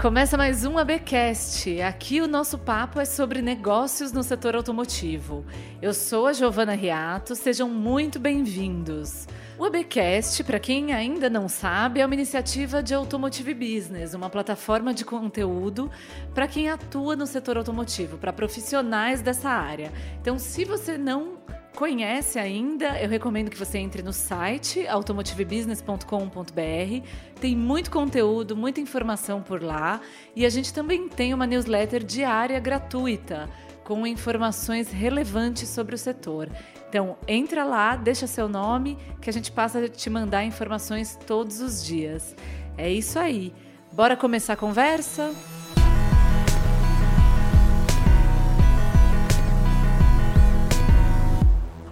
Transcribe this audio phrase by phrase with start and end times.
[0.00, 1.82] Começa mais um ABcast.
[1.82, 5.44] Aqui o nosso papo é sobre negócios no setor automotivo.
[5.82, 9.26] Eu sou a Giovana Riato, sejam muito bem-vindos.
[9.58, 14.94] O ABcast, para quem ainda não sabe, é uma iniciativa de Automotive Business, uma plataforma
[14.94, 15.90] de conteúdo
[16.32, 19.92] para quem atua no setor automotivo, para profissionais dessa área.
[20.20, 21.38] Então, se você não
[21.78, 27.06] conhece ainda, eu recomendo que você entre no site automotivebusiness.com.br.
[27.40, 30.00] Tem muito conteúdo, muita informação por lá
[30.34, 33.48] e a gente também tem uma newsletter diária gratuita
[33.84, 36.50] com informações relevantes sobre o setor.
[36.88, 41.60] Então, entra lá, deixa seu nome que a gente passa a te mandar informações todos
[41.60, 42.34] os dias.
[42.76, 43.54] É isso aí.
[43.92, 45.32] Bora começar a conversa?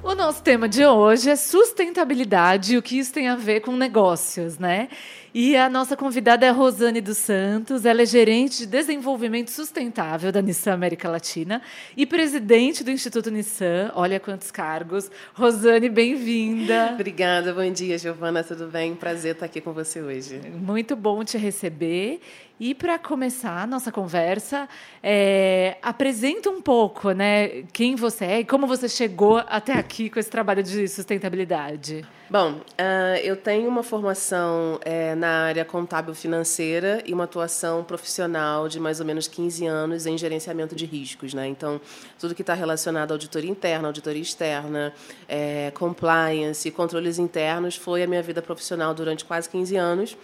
[0.07, 3.73] O nosso tema de hoje é sustentabilidade e o que isso tem a ver com
[3.73, 4.89] negócios, né?
[5.35, 10.31] E a nossa convidada é a Rosane dos Santos, ela é gerente de desenvolvimento sustentável
[10.31, 11.61] da Nissan América Latina
[11.97, 13.91] e presidente do Instituto Nissan.
[13.97, 15.11] Olha quantos cargos.
[15.34, 16.93] Rosane, bem-vinda.
[16.95, 18.95] Obrigada, bom dia, Giovana, tudo bem?
[18.95, 20.41] Prazer estar aqui com você hoje.
[20.55, 22.21] Muito bom te receber.
[22.59, 24.67] E para começar a nossa conversa,
[25.03, 30.19] é, apresenta um pouco, né, quem você é e como você chegou até aqui com
[30.19, 32.07] esse trabalho de sustentabilidade.
[32.31, 38.69] Bom, uh, eu tenho uma formação é, na área contábil financeira e uma atuação profissional
[38.69, 41.34] de mais ou menos 15 anos em gerenciamento de riscos.
[41.34, 41.47] Né?
[41.47, 41.81] Então,
[42.19, 44.93] tudo que está relacionado à auditoria interna, auditoria externa,
[45.29, 50.17] é, compliance, controles internos, foi a minha vida profissional durante quase 15 anos.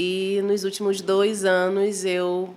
[0.00, 2.54] E nos últimos dois anos eu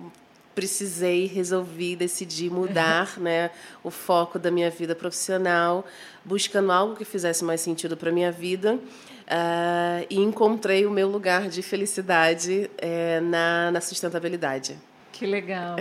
[0.54, 3.50] precisei, resolvi, decidi mudar né,
[3.82, 5.84] o foco da minha vida profissional,
[6.24, 8.76] buscando algo que fizesse mais sentido para a minha vida.
[8.76, 14.78] Uh, e encontrei o meu lugar de felicidade é, na, na sustentabilidade.
[15.22, 15.76] Que legal.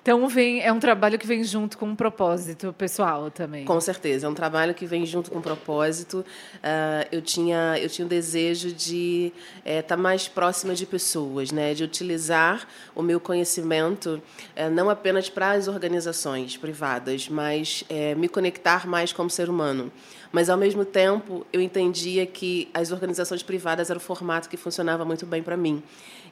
[0.00, 3.64] Então vem, é um trabalho que vem junto com um propósito pessoal também.
[3.64, 6.24] Com certeza, é um trabalho que vem junto com um propósito.
[6.58, 11.50] Uh, eu tinha eu tinha o desejo de estar é, tá mais próxima de pessoas,
[11.50, 14.22] né, de utilizar o meu conhecimento
[14.54, 19.90] é, não apenas para as organizações privadas, mas é, me conectar mais como ser humano.
[20.30, 25.04] Mas ao mesmo tempo eu entendia que as organizações privadas era o formato que funcionava
[25.04, 25.82] muito bem para mim.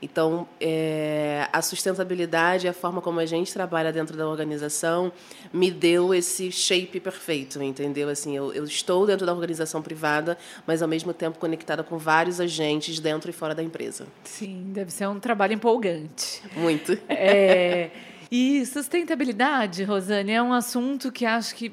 [0.01, 5.13] Então, é, a sustentabilidade, a forma como a gente trabalha dentro da organização,
[5.53, 8.09] me deu esse shape perfeito, entendeu?
[8.09, 12.41] Assim, eu, eu estou dentro da organização privada, mas ao mesmo tempo conectada com vários
[12.41, 14.07] agentes dentro e fora da empresa.
[14.25, 16.43] Sim, deve ser um trabalho empolgante.
[16.57, 16.99] Muito.
[17.09, 17.91] É,
[18.31, 21.73] e sustentabilidade, Rosane, é um assunto que acho que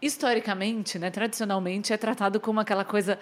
[0.00, 3.18] historicamente, né, tradicionalmente, é tratado como aquela coisa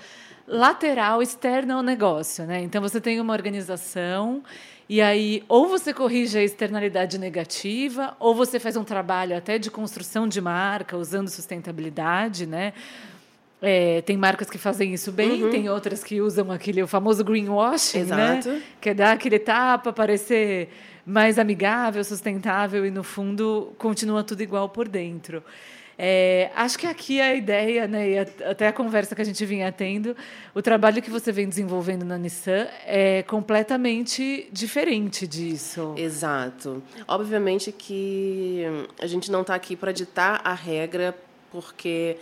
[0.46, 2.60] lateral, externa ao negócio, né?
[2.62, 4.42] Então você tem uma organização
[4.88, 9.70] e aí ou você corrige a externalidade negativa, ou você faz um trabalho até de
[9.70, 12.72] construção de marca usando sustentabilidade, né?
[13.62, 15.50] É, tem marcas que fazem isso bem, uhum.
[15.50, 18.38] tem outras que usam aquele o famoso greenwashing, né?
[18.38, 18.48] Exato.
[18.48, 18.62] né?
[18.80, 20.70] Que é dar aquele tapa, parecer
[21.04, 25.42] mais amigável, sustentável e no fundo continua tudo igual por dentro.
[26.02, 29.70] É, acho que aqui a ideia, né, e até a conversa que a gente vinha
[29.70, 30.16] tendo,
[30.54, 35.92] o trabalho que você vem desenvolvendo na Nissan é completamente diferente disso.
[35.98, 36.82] Exato.
[37.06, 38.64] Obviamente que
[38.98, 41.14] a gente não está aqui para ditar a regra,
[41.52, 42.16] porque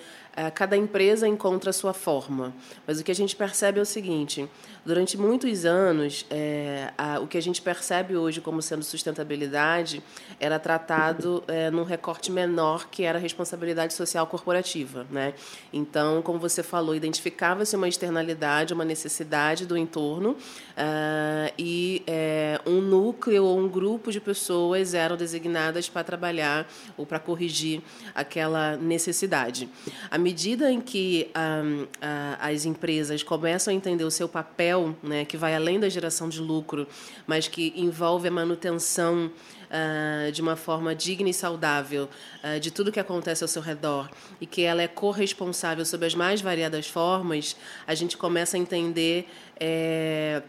[0.55, 2.55] cada empresa encontra a sua forma.
[2.87, 4.49] Mas o que a gente percebe é o seguinte:
[4.89, 10.03] Durante muitos anos, é, a, o que a gente percebe hoje como sendo sustentabilidade
[10.41, 15.07] era tratado é, num recorte menor, que era a responsabilidade social corporativa.
[15.11, 15.35] Né?
[15.75, 22.81] Então, como você falou, identificava-se uma externalidade, uma necessidade do entorno, uh, e é, um
[22.81, 26.67] núcleo ou um grupo de pessoas eram designadas para trabalhar
[26.97, 27.83] ou para corrigir
[28.15, 29.69] aquela necessidade.
[30.11, 35.39] À medida em que ah, as empresas começam a entender o seu papel, né, que
[35.39, 36.87] vai além da geração de lucro,
[37.27, 39.31] mas que envolve a manutenção
[39.69, 42.11] uh, de uma forma digna e saudável
[42.45, 46.15] uh, de tudo que acontece ao seu redor e que ela é corresponsável sob as
[46.15, 49.27] mais variadas formas, a gente começa a entender.
[49.59, 50.43] É,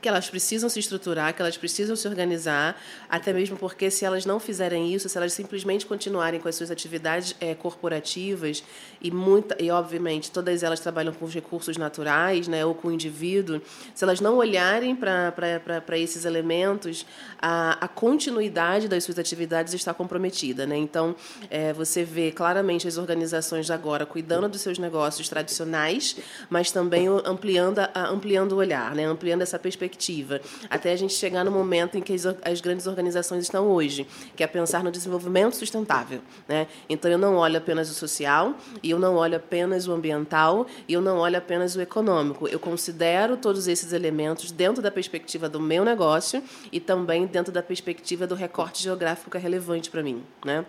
[0.00, 4.24] que elas precisam se estruturar, que elas precisam se organizar, até mesmo porque se elas
[4.24, 8.64] não fizerem isso, se elas simplesmente continuarem com as suas atividades é, corporativas
[9.00, 12.92] e muita e obviamente todas elas trabalham com os recursos naturais, né, ou com o
[12.92, 13.60] indivíduo,
[13.94, 17.04] se elas não olharem para esses elementos,
[17.38, 20.76] a, a continuidade das suas atividades está comprometida, né?
[20.76, 21.14] Então
[21.50, 26.16] é, você vê claramente as organizações agora cuidando dos seus negócios tradicionais,
[26.48, 31.12] mas também ampliando a, ampliando o olhar, né, ampliando essa perspectiva perspectiva, até a gente
[31.14, 34.06] chegar no momento em que as, as grandes organizações estão hoje,
[34.36, 36.20] que é pensar no desenvolvimento sustentável.
[36.48, 36.66] Né?
[36.88, 40.92] Então, eu não olho apenas o social, e eu não olho apenas o ambiental, e
[40.92, 42.46] eu não olho apenas o econômico.
[42.48, 47.62] Eu considero todos esses elementos dentro da perspectiva do meu negócio e também dentro da
[47.62, 50.22] perspectiva do recorte geográfico que é relevante para mim.
[50.44, 50.64] Né?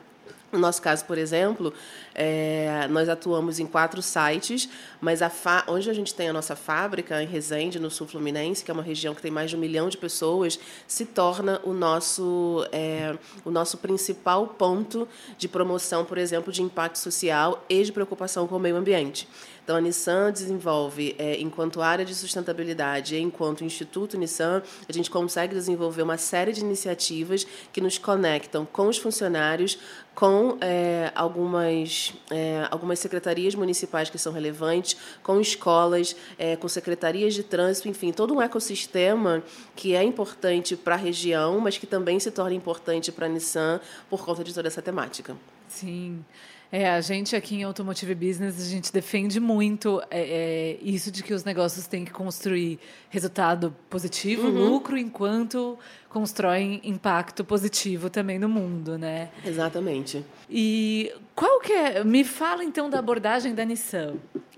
[0.52, 1.74] No nosso caso, por exemplo,
[2.14, 4.68] é, nós atuamos em quatro sites,
[5.00, 5.32] mas a
[5.68, 8.84] onde a gente tem a nossa fábrica, em Resende, no sul fluminense, que é uma
[8.84, 13.16] região que tem mais de um milhão de pessoas, se torna o nosso, é,
[13.46, 15.08] o nosso principal ponto
[15.38, 19.28] de promoção, por exemplo, de impacto social e de preocupação com o meio ambiente.
[19.72, 25.10] Então, a Nissan desenvolve, é, enquanto área de sustentabilidade e enquanto Instituto Nissan, a gente
[25.10, 29.80] consegue desenvolver uma série de iniciativas que nos conectam com os funcionários,
[30.14, 37.34] com é, algumas, é, algumas secretarias municipais que são relevantes, com escolas, é, com secretarias
[37.34, 39.42] de trânsito, enfim, todo um ecossistema
[39.74, 43.80] que é importante para a região, mas que também se torna importante para a Nissan
[44.10, 45.34] por conta de toda essa temática.
[45.70, 46.26] Sim.
[46.72, 51.22] É, a gente aqui em Automotive Business, a gente defende muito é, é, isso de
[51.22, 52.80] que os negócios têm que construir
[53.10, 54.70] resultado positivo, uhum.
[54.70, 55.78] lucro, enquanto
[56.08, 59.30] constroem impacto positivo também no mundo, né?
[59.46, 60.26] Exatamente.
[60.50, 62.04] E qual que é...
[62.06, 64.16] Me fala, então, da abordagem da Nissan.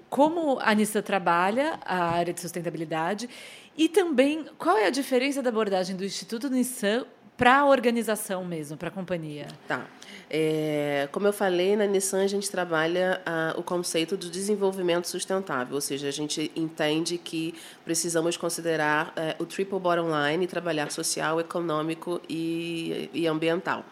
[0.08, 3.28] Como a Nissan trabalha a área de sustentabilidade
[3.76, 7.06] e também qual é a diferença da abordagem do Instituto Nissan
[7.36, 9.48] para a organização mesmo, para a companhia?
[9.68, 9.88] Tá.
[10.36, 13.22] É, como eu falei, na Nissan a gente trabalha
[13.56, 17.54] o conceito do desenvolvimento sustentável, ou seja, a gente entende que
[17.86, 23.86] precisamos considerar é, o triple bottom line e trabalhar social, econômico e, e ambiental.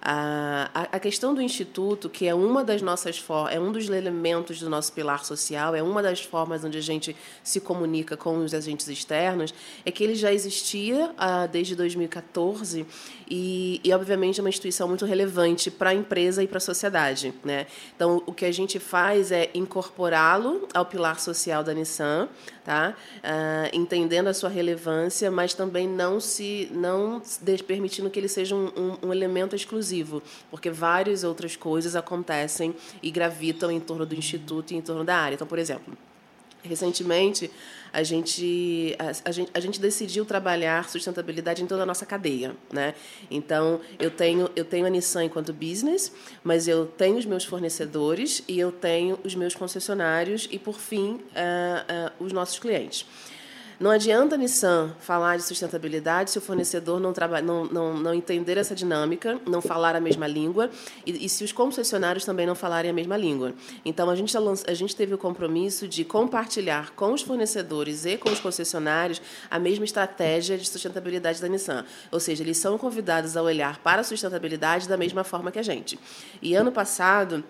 [0.00, 4.70] A, a questão do instituto, que é uma das nossas é um dos elementos do
[4.70, 8.88] nosso pilar social, é uma das formas onde a gente se comunica com os agentes
[8.88, 9.52] externos,
[9.84, 12.86] é que ele já existia ah, desde 2014
[13.30, 17.34] e, e, obviamente, é uma instituição muito relevante para a empresa e para a sociedade.
[17.44, 17.66] Né?
[17.94, 22.28] Então, o que a gente faz é incorporá-lo ao pilar social da Nissan,
[22.64, 22.94] tá?
[23.18, 27.22] Uh, entendendo a sua relevância, mas também não se não
[27.66, 29.87] permitindo que ele seja um, um, um elemento exclusivo,
[30.50, 35.16] porque várias outras coisas acontecem e gravitam em torno do instituto e em torno da
[35.16, 35.34] área.
[35.34, 35.96] Então, por exemplo,
[36.62, 37.50] recentemente
[37.92, 42.54] a gente, a, a, gente, a gente decidiu trabalhar sustentabilidade em toda a nossa cadeia.
[42.72, 42.94] Né?
[43.30, 46.12] Então, eu tenho, eu tenho a Nissan enquanto business,
[46.44, 51.14] mas eu tenho os meus fornecedores e eu tenho os meus concessionários e, por fim,
[51.14, 53.06] uh, uh, os nossos clientes.
[53.80, 57.12] Não adianta a Nissan falar de sustentabilidade se o fornecedor não,
[57.44, 60.68] não, não, não entender essa dinâmica, não falar a mesma língua
[61.06, 63.54] e, e, se os concessionários também não falarem a mesma língua.
[63.84, 68.30] Então, a gente, a gente teve o compromisso de compartilhar com os fornecedores e com
[68.30, 71.84] os concessionários a mesma estratégia de sustentabilidade da Nissan.
[72.10, 75.62] Ou seja, eles são convidados a olhar para a sustentabilidade da mesma forma que a
[75.62, 75.96] gente.
[76.42, 77.44] E ano passado,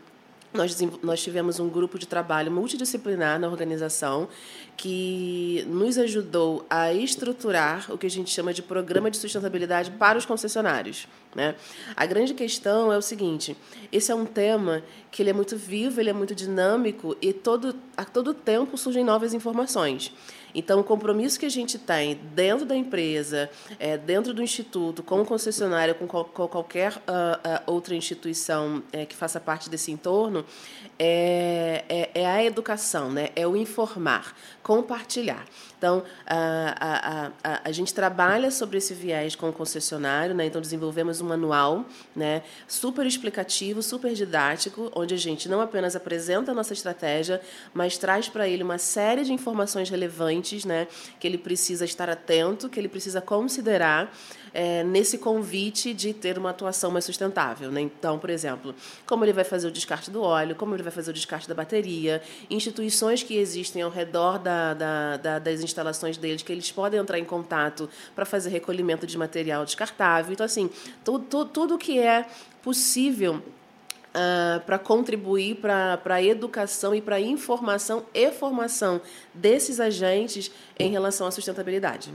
[0.53, 4.29] nós, nós tivemos um grupo de trabalho multidisciplinar na organização
[4.77, 10.17] que nos ajudou a estruturar o que a gente chama de programa de sustentabilidade para
[10.17, 11.07] os concessionários.
[11.35, 11.55] Né?
[11.95, 13.57] A grande questão é o seguinte:
[13.93, 17.75] esse é um tema que ele é muito vivo, ele é muito dinâmico e todo,
[17.97, 20.13] a todo tempo surgem novas informações.
[20.55, 25.21] Então, o compromisso que a gente tem dentro da empresa, é, dentro do instituto, com
[25.21, 30.45] o concessionário, com, com qualquer uh, uh, outra instituição é, que faça parte desse entorno,
[30.99, 33.29] é, é, é, a educação, né?
[33.37, 34.35] é o informar,
[34.69, 35.47] compartilhar.
[35.79, 40.45] Então, a, a, a, a, gente trabalha sobre esse viés com o concessionário, né?
[40.45, 42.43] então desenvolvemos um manual né?
[42.67, 47.41] super explicativo, super didático, onde a gente não apenas apresenta a nossa estratégia,
[47.73, 50.87] mas traz para ele uma série de informações relevantes né?
[51.19, 54.13] que ele precisa estar atento, que ele precisa considerar
[54.53, 57.71] é, nesse convite de ter uma atuação mais sustentável.
[57.71, 57.81] Né?
[57.81, 58.75] Então, por exemplo,
[59.07, 61.55] como ele vai fazer o descarte do óleo, como ele vai fazer o descarte da
[61.55, 67.01] bateria, instituições que existem ao redor da, da, da, das instalações deles, que eles podem
[67.01, 70.33] entrar em contato para fazer recolhimento de material descartável.
[70.33, 70.71] Então, assim,
[71.05, 72.27] tudo, tudo, que é
[72.63, 73.43] possível
[74.09, 79.03] Uh, para contribuir para a educação e para a informação e formação
[79.35, 82.11] desses agentes em relação à sustentabilidade.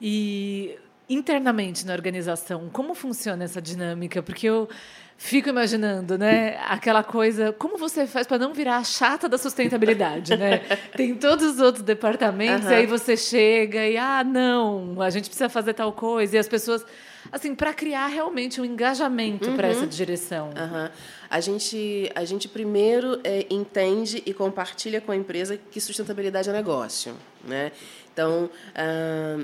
[0.00, 0.76] E
[1.08, 4.22] internamente na organização, como funciona essa dinâmica?
[4.22, 4.68] Porque eu
[5.16, 10.36] fico imaginando, né, aquela coisa, como você faz para não virar a chata da sustentabilidade,
[10.36, 10.58] né?
[10.94, 12.72] Tem todos os outros departamentos uhum.
[12.72, 16.48] e aí você chega e ah, não, a gente precisa fazer tal coisa e as
[16.48, 16.84] pessoas
[17.32, 19.56] assim, para criar realmente um engajamento uhum.
[19.56, 20.48] para essa direção.
[20.48, 20.88] Uhum.
[21.28, 26.52] A gente, a gente primeiro é, entende e compartilha com a empresa que sustentabilidade é
[26.52, 27.16] negócio.
[27.44, 27.72] Né?
[28.16, 28.48] Então,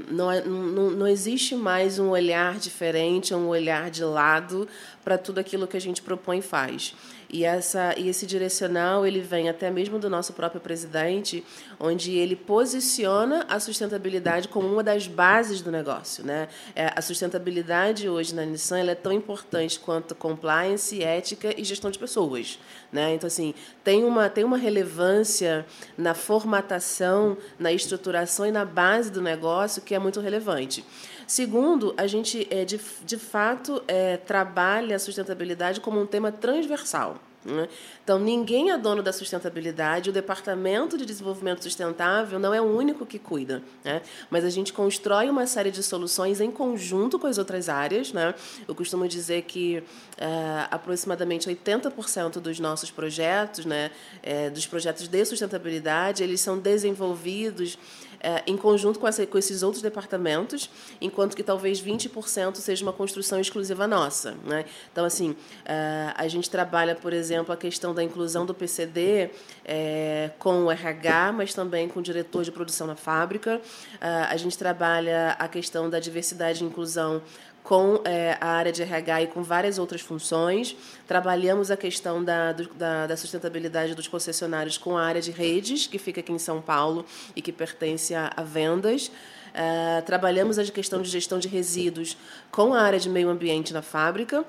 [0.08, 4.66] não, é, não, não existe mais um olhar diferente, um olhar de lado
[5.04, 6.94] para tudo aquilo que a gente propõe e faz.
[7.32, 11.42] E, essa, e esse direcional ele vem até mesmo do nosso próprio presidente,
[11.80, 16.24] onde ele posiciona a sustentabilidade como uma das bases do negócio.
[16.24, 16.48] Né?
[16.74, 21.98] É, a sustentabilidade hoje na Nissan é tão importante quanto compliance, ética e gestão de
[21.98, 22.58] pessoas.
[22.92, 23.14] Né?
[23.14, 25.64] Então, assim, tem uma, tem uma relevância
[25.96, 30.84] na formatação, na estruturação e na base do negócio que é muito relevante.
[31.26, 37.16] Segundo, a gente, é, de, de fato, é, trabalha a sustentabilidade como um tema transversal.
[37.44, 37.68] Né?
[38.04, 43.04] Então, ninguém é dono da sustentabilidade, o Departamento de Desenvolvimento Sustentável não é o único
[43.04, 44.00] que cuida, né?
[44.30, 48.12] mas a gente constrói uma série de soluções em conjunto com as outras áreas.
[48.12, 48.34] Né?
[48.66, 49.82] Eu costumo dizer que
[50.18, 53.90] é, aproximadamente 80% dos nossos projetos, né,
[54.22, 57.78] é, dos projetos de sustentabilidade, eles são desenvolvidos
[58.22, 62.92] é, em conjunto com, essa, com, esses outros departamentos, enquanto que talvez 20% seja uma
[62.92, 64.36] construção exclusiva nossa.
[64.44, 64.64] Né?
[64.92, 69.30] Então, assim, é, a gente trabalha, por exemplo, a questão da inclusão do PCD
[69.64, 73.60] é, com o RH, mas também com o diretor de produção na fábrica.
[74.00, 77.20] É, a gente trabalha a questão da diversidade e inclusão
[77.62, 80.76] com é, a área de RH e com várias outras funções.
[81.06, 85.98] Trabalhamos a questão da, da, da, sustentabilidade dos concessionários com a área de redes, que
[85.98, 87.04] fica aqui em São Paulo
[87.36, 89.10] e que pertence a, a vendas.
[89.54, 92.16] É, trabalhamos a questão de gestão de resíduos
[92.50, 94.44] com a área de meio ambiente na fábrica.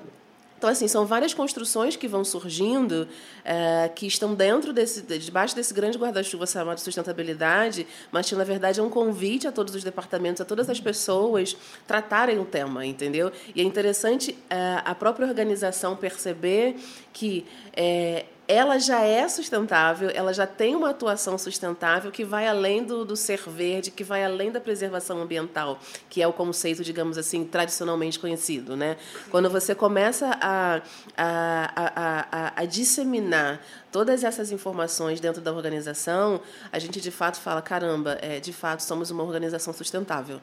[0.64, 3.06] Então, assim, são várias construções que vão surgindo,
[3.44, 8.80] é, que estão dentro desse, debaixo desse grande guarda-chuva chamado sustentabilidade, mas que, na verdade,
[8.80, 11.54] é um convite a todos os departamentos, a todas as pessoas
[11.86, 13.30] tratarem o tema, entendeu?
[13.54, 16.76] E é interessante é, a própria organização perceber
[17.12, 17.44] que
[17.76, 23.04] é, ela já é sustentável, ela já tem uma atuação sustentável que vai além do,
[23.04, 25.78] do ser verde, que vai além da preservação ambiental,
[26.10, 28.76] que é o conceito, digamos assim, tradicionalmente conhecido.
[28.76, 28.96] Né?
[29.30, 30.82] Quando você começa a,
[31.16, 37.40] a, a, a, a disseminar todas essas informações dentro da organização, a gente de fato
[37.40, 40.40] fala: caramba, é, de fato somos uma organização sustentável.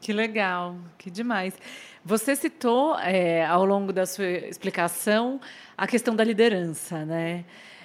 [0.00, 1.54] Que legal, que demais.
[2.02, 5.38] Você citou é, ao longo da sua explicação
[5.80, 7.42] a questão da liderança, né?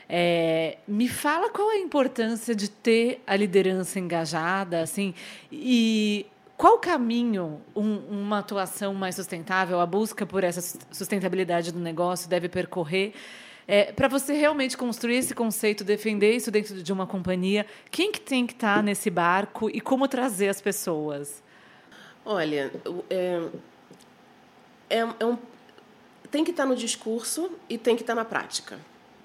[0.10, 5.16] É, me fala qual é a importância de ter a liderança engajada, assim,
[5.50, 6.26] e
[6.58, 12.50] qual caminho um, uma atuação mais sustentável, a busca por essa sustentabilidade do negócio deve
[12.50, 13.14] percorrer
[13.66, 18.20] é, para você realmente construir esse conceito, defender isso dentro de uma companhia, quem que
[18.20, 21.42] tem que estar tá nesse barco e como trazer as pessoas?
[22.26, 22.72] Olha,
[23.10, 23.42] é,
[24.90, 25.38] é, é um,
[26.36, 28.78] tem que estar no discurso e tem que estar na prática.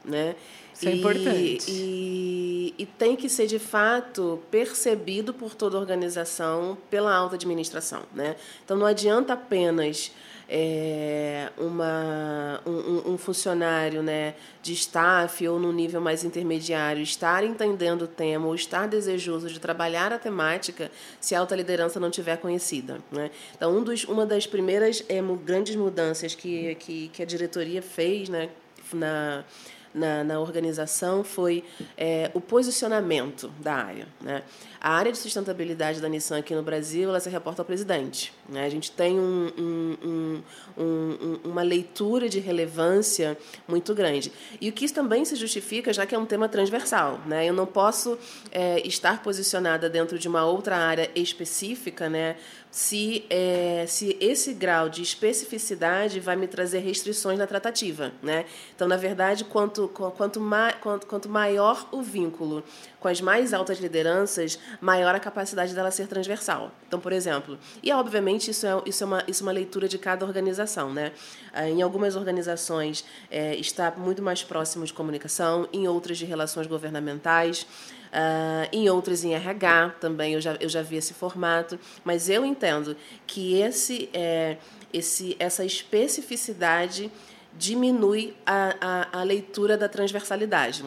[0.05, 0.37] Né?
[0.73, 1.65] Isso é importante.
[1.69, 8.05] E, e, tem que ser, de fato, percebido por toda a organização pela alta administração.
[8.15, 8.37] Né?
[8.65, 10.13] Então, não adianta apenas
[10.53, 18.03] é, uma, um, um, funcionário né, de staff ou no nível mais intermediário estar entendendo
[18.03, 20.91] o tema ou estar desejoso de trabalhar a temática
[21.21, 22.99] se a alta liderança não tiver conhecida.
[23.13, 23.31] Né?
[23.55, 28.29] Então, um dos, uma das primeiras é, grandes mudanças que, que, que a diretoria fez
[28.29, 28.51] né,
[28.93, 29.45] na
[29.95, 31.65] na, na organização foi
[31.97, 34.07] é, o posicionamento da área.
[34.21, 34.43] Né?
[34.81, 38.33] A área de sustentabilidade da Nissan aqui no Brasil ela se reporta ao presidente.
[38.49, 38.65] Né?
[38.65, 40.43] A gente tem um, um,
[40.79, 43.37] um, uma leitura de relevância
[43.69, 44.33] muito grande.
[44.61, 47.21] E o que isso também se justifica, já que é um tema transversal.
[47.27, 47.47] Né?
[47.47, 48.19] Eu não posso
[48.51, 52.37] é, estar posicionada dentro de uma outra área específica né?
[52.71, 58.13] Se, é, se esse grau de especificidade vai me trazer restrições na tratativa.
[58.23, 58.45] Né?
[58.75, 62.63] Então, na verdade, quanto, quanto, ma, quanto, quanto maior o vínculo
[63.01, 66.71] com as mais altas lideranças, maior a capacidade dela ser transversal.
[66.87, 69.99] Então, por exemplo, e obviamente isso é, isso é, uma, isso é uma leitura de
[69.99, 70.93] cada organização.
[70.93, 71.13] Né?
[71.53, 76.67] Ah, em algumas organizações é, está muito mais próximo de comunicação, em outras de relações
[76.67, 77.67] governamentais.
[78.11, 82.45] Uh, em outras em RH também eu já, eu já vi esse formato, mas eu
[82.45, 84.57] entendo que esse, é,
[84.93, 87.09] esse, essa especificidade
[87.57, 88.75] diminui a,
[89.13, 90.85] a, a leitura da transversalidade.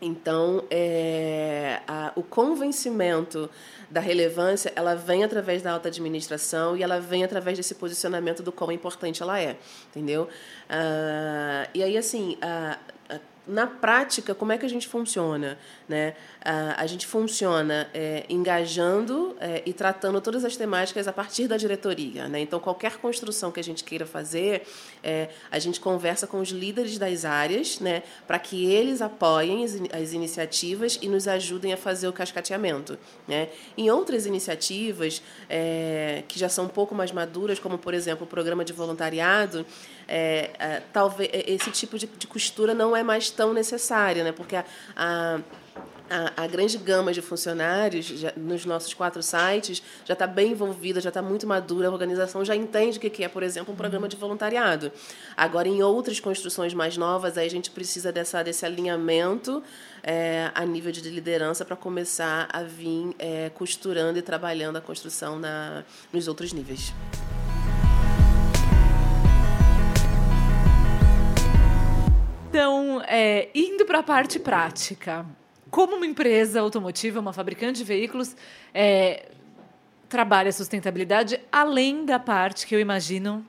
[0.00, 3.50] Então, é, a, o convencimento
[3.90, 8.50] da relevância, ela vem através da alta administração e ela vem através desse posicionamento do
[8.50, 9.56] quão importante ela é,
[9.88, 10.22] entendeu?
[10.22, 12.78] Uh, e aí, assim, uh,
[13.50, 15.58] na prática, como é que a gente funciona?
[15.88, 16.14] Né?
[16.42, 21.56] A, a gente funciona é, engajando é, e tratando todas as temáticas a partir da
[21.56, 22.28] diretoria.
[22.28, 22.40] Né?
[22.40, 24.62] Então, qualquer construção que a gente queira fazer,
[25.02, 29.74] é, a gente conversa com os líderes das áreas né, para que eles apoiem as,
[29.92, 32.98] as, iniciativas e nos ajudem a fazer o cascateamento.
[33.26, 33.48] Né?
[33.76, 38.28] Em outras iniciativas, é, que já são um pouco mais maduras, como, por exemplo, o
[38.28, 39.66] programa de voluntariado,
[40.10, 44.32] é, é, talvez esse tipo de, de, costura não é mais tão necessária, né?
[44.32, 44.64] porque a,
[44.96, 45.40] a
[46.10, 51.00] a, a, grande gama de funcionários já, nos nossos quatro sites já está bem envolvida,
[51.00, 54.08] já está muito madura, a organização já entende o que é, por exemplo, um programa
[54.08, 54.90] de voluntariado.
[55.36, 59.62] Agora, em outras construções mais novas, aí a gente precisa dessa, desse alinhamento
[60.02, 65.38] é, a nível de liderança para começar a vir é, costurando e trabalhando a construção
[65.38, 66.92] na, nos outros níveis.
[72.50, 75.24] Então, é, indo para a parte prática,
[75.70, 78.34] como uma empresa automotiva, uma fabricante de veículos,
[78.74, 79.28] é,
[80.08, 83.46] trabalha a sustentabilidade além da parte que eu imagino.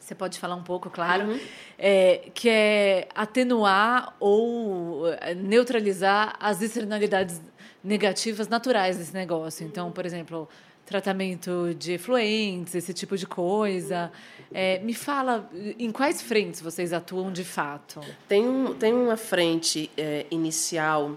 [0.00, 1.40] Você pode falar um pouco, claro, uhum.
[1.78, 7.40] é, que é atenuar ou é, neutralizar as externalidades
[7.84, 9.64] negativas naturais desse negócio.
[9.64, 10.48] Então, por exemplo,
[10.90, 14.10] tratamento de efluentes, esse tipo de coisa.
[14.52, 18.00] É, me fala, em quais frentes vocês atuam de fato?
[18.28, 21.16] Tem, um, tem uma frente é, inicial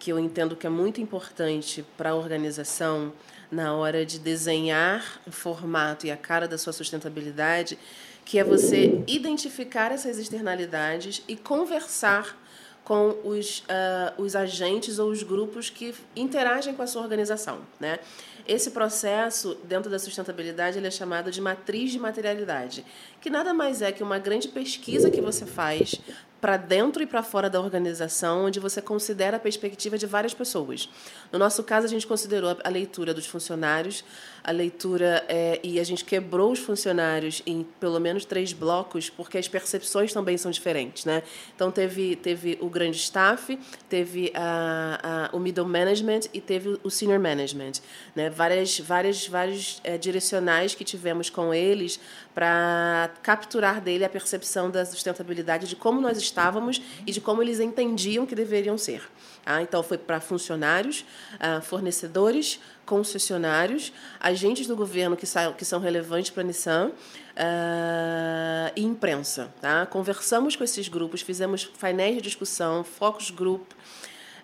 [0.00, 3.12] que eu entendo que é muito importante para a organização
[3.52, 7.78] na hora de desenhar o formato e a cara da sua sustentabilidade,
[8.24, 12.36] que é você identificar essas externalidades e conversar
[12.84, 17.60] com os, uh, os agentes ou os grupos que interagem com a sua organização.
[17.80, 17.98] Né?
[18.46, 22.84] Esse processo, dentro da sustentabilidade, ele é chamado de matriz de materialidade,
[23.18, 25.98] que nada mais é que uma grande pesquisa que você faz
[26.44, 30.90] para dentro e para fora da organização, onde você considera a perspectiva de várias pessoas.
[31.32, 34.04] No nosso caso, a gente considerou a leitura dos funcionários,
[34.44, 39.38] a leitura é, e a gente quebrou os funcionários em pelo menos três blocos, porque
[39.38, 41.22] as percepções também são diferentes, né?
[41.56, 46.90] Então teve teve o grande staff, teve a, a o middle management e teve o
[46.90, 47.72] senior management,
[48.14, 48.28] né?
[48.28, 51.98] Várias várias vários é, direcionais que tivemos com eles
[52.34, 57.60] para capturar dele a percepção da sustentabilidade de como nós estávamos e de como eles
[57.60, 59.08] entendiam que deveriam ser.
[59.46, 61.04] Ah, então, foi para funcionários,
[61.38, 66.90] ah, fornecedores, concessionários, agentes do governo que, que são relevantes para a Nissan
[67.36, 69.52] ah, e imprensa.
[69.60, 69.86] Tá?
[69.86, 73.72] Conversamos com esses grupos, fizemos painéis de discussão, focus group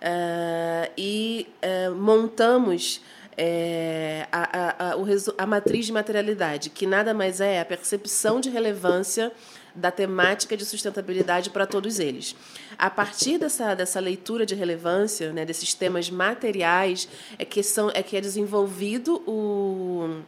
[0.01, 3.01] ah, e ah, montamos
[3.37, 4.95] é, a, a, a,
[5.39, 9.33] a matriz de materialidade, que nada mais é a percepção de relevância
[9.75, 12.35] da temática de sustentabilidade para todos eles.
[12.77, 18.03] A partir dessa, dessa leitura de relevância, né, desses temas materiais, é que, são, é
[18.03, 20.23] que é desenvolvido o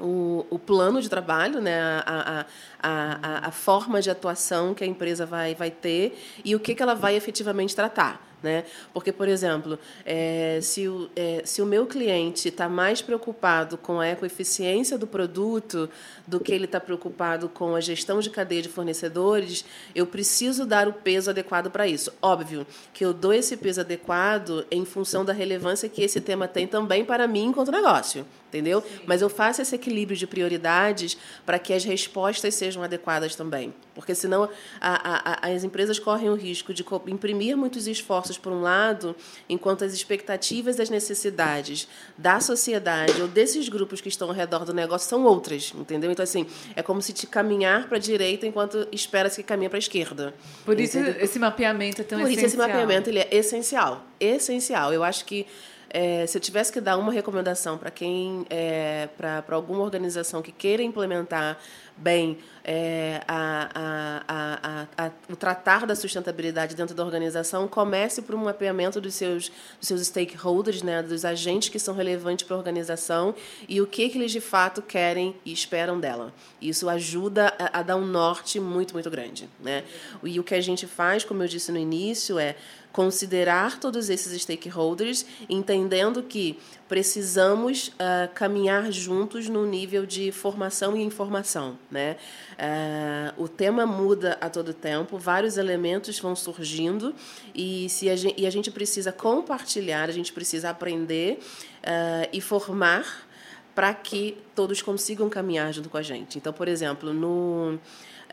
[0.00, 2.46] o, o plano de trabalho, né, a, a,
[2.82, 6.82] a, a forma de atuação que a empresa vai, vai ter e o que, que
[6.82, 8.31] ela vai efetivamente tratar.
[8.42, 8.64] Né?
[8.92, 14.00] Porque, por exemplo, é, se, o, é, se o meu cliente está mais preocupado com
[14.00, 15.88] a ecoeficiência do produto
[16.26, 20.88] do que ele está preocupado com a gestão de cadeia de fornecedores, eu preciso dar
[20.88, 22.12] o peso adequado para isso.
[22.20, 26.66] Óbvio que eu dou esse peso adequado em função da relevância que esse tema tem
[26.66, 28.84] também para mim enquanto negócio entendeu?
[29.06, 33.72] Mas eu faço esse equilíbrio de prioridades para que as respostas sejam adequadas também.
[33.94, 34.48] Porque senão
[34.80, 39.16] a, a, as empresas correm o risco de imprimir muitos esforços por um lado,
[39.48, 44.64] enquanto as expectativas e as necessidades da sociedade ou desses grupos que estão ao redor
[44.64, 46.10] do negócio são outras, entendeu?
[46.10, 49.78] Então, assim, é como se te caminhar para a direita enquanto espera-se que caminhe para
[49.78, 50.34] a esquerda.
[50.64, 51.22] Por isso entendeu?
[51.22, 52.40] esse mapeamento é tão por essencial.
[52.40, 54.06] Por isso esse mapeamento ele é essencial.
[54.20, 54.92] Essencial.
[54.92, 55.46] Eu acho que
[55.92, 60.50] é, se eu tivesse que dar uma recomendação para quem, é, para alguma organização que
[60.50, 61.58] queira implementar
[61.96, 68.44] bem é, a, a, a, o tratar da sustentabilidade dentro da organização, comece por um
[68.44, 73.34] mapeamento dos seus, dos seus stakeholders, né, dos agentes que são relevantes para a organização
[73.68, 76.32] e o que, que eles de fato querem e esperam dela.
[76.60, 79.48] Isso ajuda a, dar um norte muito, muito grande.
[79.60, 79.84] Né?
[80.22, 82.54] E o que a gente faz, como eu disse no início, é
[82.92, 91.02] considerar todos esses stakeholders, entendendo que precisamos uh, caminhar juntos no nível de formação e
[91.02, 91.78] informação.
[91.92, 92.16] Né?
[92.52, 97.14] Uh, o tema muda a todo tempo, vários elementos vão surgindo
[97.54, 102.40] e, se a gente, e a gente precisa compartilhar, a gente precisa aprender uh, e
[102.40, 103.28] formar
[103.74, 106.38] para que todos consigam caminhar junto com a gente.
[106.38, 107.78] Então, por exemplo, no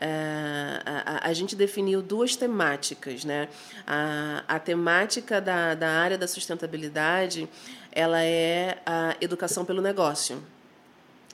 [0.00, 3.48] é, a, a, gente definiu duas temáticas, né?
[3.86, 7.46] A, a temática da, da área da sustentabilidade,
[7.92, 10.42] ela é a educação pelo negócio.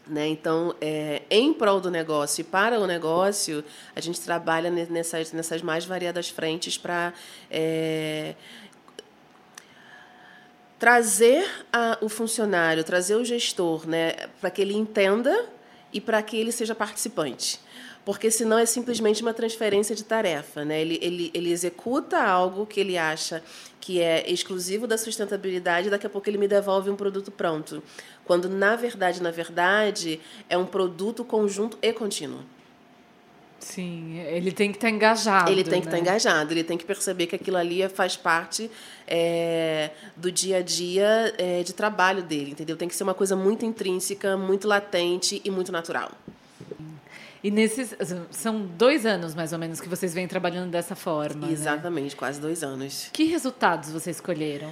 [0.07, 0.29] Né?
[0.29, 3.65] Então, é, em prol do negócio e para o negócio,
[3.95, 7.13] a gente trabalha nessas, nessas mais variadas frentes para
[7.51, 8.37] é,
[10.79, 15.47] trazer a, o funcionário, trazer o gestor, né, para que ele entenda
[15.93, 17.61] e para que ele seja participante
[18.07, 20.65] porque senão é simplesmente uma transferência de tarefa.
[20.65, 20.81] Né?
[20.81, 23.43] Ele, ele, ele executa algo que ele acha
[23.81, 27.83] que é exclusivo da sustentabilidade, e daqui a pouco ele me devolve um produto pronto.
[28.27, 32.41] Quando, na verdade, na verdade, é um produto conjunto e contínuo.
[33.59, 35.51] Sim, ele tem que estar engajado.
[35.51, 35.93] Ele tem que né?
[35.93, 38.71] estar engajado, ele tem que perceber que aquilo ali faz parte
[39.07, 42.77] é, do dia a dia é, de trabalho dele, entendeu?
[42.77, 46.13] Tem que ser uma coisa muito intrínseca, muito latente e muito natural.
[47.43, 47.95] E nesses.
[48.31, 51.47] São dois anos, mais ou menos, que vocês vêm trabalhando dessa forma.
[51.47, 51.53] Né?
[51.53, 52.19] Exatamente, né?
[52.19, 53.09] quase dois anos.
[53.13, 54.71] Que resultados vocês colheram?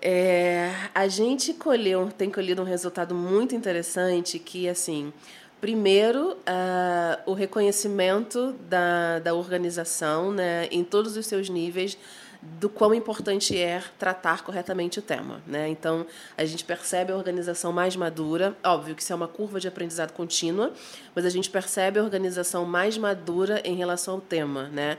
[0.00, 5.12] É, a gente colheu, tem colhido um resultado muito interessante que, assim,
[5.60, 11.98] primeiro, uh, o reconhecimento da, da organização né, em todos os seus níveis
[12.40, 15.42] do quão importante é tratar corretamente o tema.
[15.46, 15.68] Né?
[15.68, 16.06] Então,
[16.36, 20.12] a gente percebe a organização mais madura, óbvio que isso é uma curva de aprendizado
[20.12, 20.72] contínua,
[21.14, 24.68] mas a gente percebe a organização mais madura em relação ao tema.
[24.68, 24.98] Né?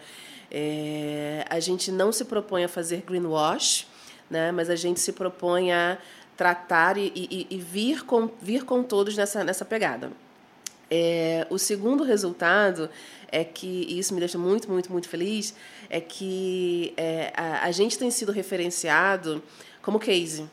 [0.52, 3.88] É, a gente não se propõe a fazer greenwash,
[4.30, 4.52] né?
[4.52, 5.98] mas a gente se propõe a
[6.38, 10.12] tratar e, e, e vir, com, vir com todos nessa, nessa pegada.
[10.90, 12.90] É, o segundo resultado
[13.32, 15.54] é que, e isso me deixa muito, muito, muito feliz,
[15.90, 19.44] é que é, a, a gente tem sido referenciado
[19.82, 20.50] como case.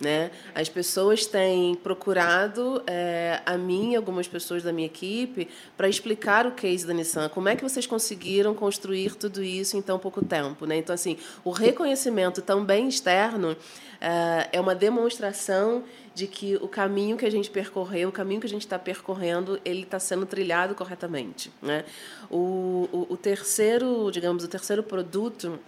[0.00, 0.30] Né?
[0.54, 6.52] As pessoas têm procurado é, a mim algumas pessoas da minha equipe para explicar o
[6.52, 7.28] case da Nissan.
[7.28, 10.64] Como é que vocês conseguiram construir tudo isso em tão pouco tempo?
[10.64, 10.78] Né?
[10.78, 13.54] Então, assim, o reconhecimento também externo
[14.00, 15.84] é, é uma demonstração
[16.14, 19.60] de que o caminho que a gente percorreu, o caminho que a gente está percorrendo,
[19.64, 21.52] ele está sendo trilhado corretamente.
[21.62, 21.84] Né?
[22.30, 25.58] O, o, o terceiro, digamos, o terceiro produto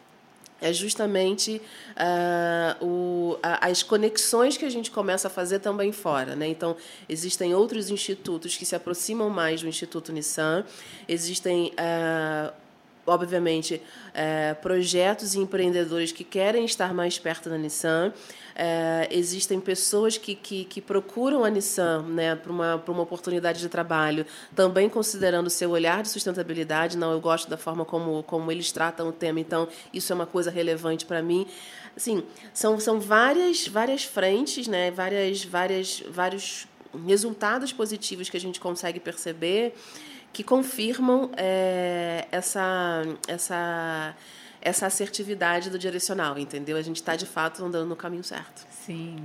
[0.63, 6.35] é justamente uh, o, a, as conexões que a gente começa a fazer também fora.
[6.35, 6.49] Né?
[6.49, 6.77] Então,
[7.09, 10.65] existem outros institutos que se aproximam mais do Instituto Nissan,
[11.09, 12.53] existem uh,
[13.07, 13.83] obviamente,
[14.15, 18.13] é, projetos e empreendedores que querem estar mais perto da Nissan.
[18.55, 23.69] É, existem pessoas que, que, que, procuram a Nissan né, para uma, uma oportunidade de
[23.69, 26.97] trabalho, também considerando o seu olhar de sustentabilidade.
[26.97, 30.27] Não, eu gosto da forma como, como eles tratam o tema, então isso é uma
[30.27, 31.47] coisa relevante para mim.
[31.97, 36.67] Assim, são, são várias, várias frentes, né, várias, várias, vários
[37.07, 39.75] resultados positivos que a gente consegue perceber
[40.33, 44.17] que confirmam é, essa, essa,
[44.63, 46.77] essa assertividade do direcional, entendeu?
[46.77, 48.65] A gente está, de fato, andando no caminho certo.
[48.71, 49.17] Sim.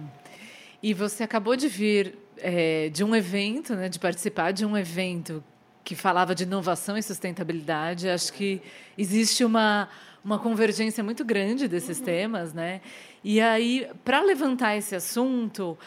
[0.82, 5.44] E você acabou de vir é, de um evento, né, de participar de um evento
[5.84, 8.10] que falava de inovação e sustentabilidade.
[8.10, 8.62] Acho que
[8.98, 9.88] existe uma,
[10.26, 12.06] uma convergência muito grande desses uhum.
[12.06, 12.82] temas, né?
[13.24, 15.78] E aí, para levantar esse assunto,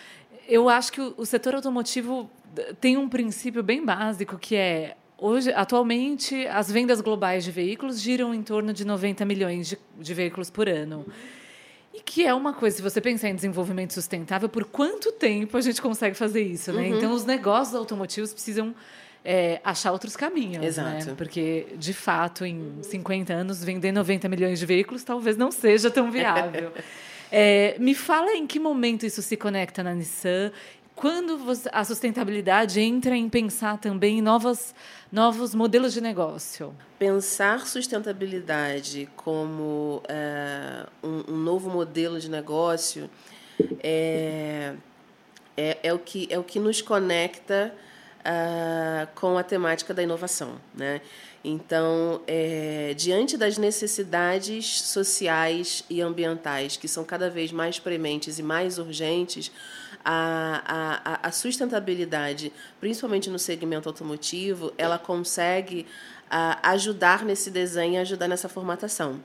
[0.49, 2.31] eu acho que o, o setor automotivo
[2.81, 8.35] tem um princípio bem básico que é Hoje, atualmente, as vendas globais de veículos giram
[8.35, 11.05] em torno de 90 milhões de, de veículos por ano.
[11.93, 15.61] E que é uma coisa, se você pensar em desenvolvimento sustentável, por quanto tempo a
[15.61, 16.89] gente consegue fazer isso, né?
[16.89, 16.97] Uhum.
[16.97, 18.75] Então, os negócios automotivos precisam
[19.23, 20.67] é, achar outros caminhos, né?
[20.67, 21.07] Exato.
[21.07, 21.15] né?
[21.19, 26.11] Porque, de fato, em 50 anos, vender 90 milhões de veículos talvez não seja tão
[26.11, 26.73] viável.
[27.33, 30.51] É, me fala em que momento isso se conecta na Nissan
[30.95, 31.39] quando
[31.73, 34.75] a sustentabilidade entra em pensar também novas,
[35.11, 36.75] novos modelos de negócio?
[36.99, 43.09] Pensar sustentabilidade como é, um, um, novo modelo de negócio
[43.83, 44.75] é,
[45.57, 47.75] é, é, o, que, é o que nos conecta
[48.21, 50.61] uh, com a temática da inovação.
[50.75, 51.01] Né?
[51.43, 58.43] Então, é, diante das necessidades sociais e ambientais que são cada vez mais prementes e
[58.43, 59.51] mais urgentes,
[60.05, 65.87] a, a, a sustentabilidade, principalmente no segmento automotivo, ela consegue
[66.31, 69.21] a, ajudar nesse desenho, ajudar nessa formatação.